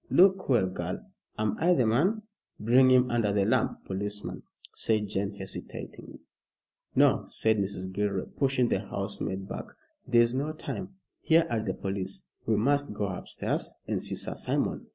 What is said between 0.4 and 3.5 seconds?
well, girl. Am I the man?" "Bring him under the